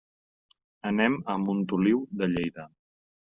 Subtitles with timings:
[0.91, 2.67] Anem a Montoliu de Lleida.